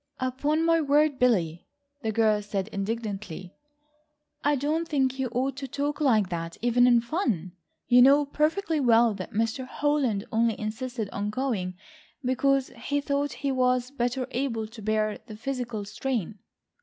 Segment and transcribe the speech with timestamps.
[0.19, 1.67] "Upon my word, Billy,"
[2.01, 3.53] the girl said indignantly,
[4.43, 7.51] "I don't think you ought to talk like that even in fun.
[7.87, 9.67] You know perfectly well that Mr.
[9.67, 11.75] Holland only insisted on going
[12.25, 16.39] because he thought he was better able to bear the physical strain."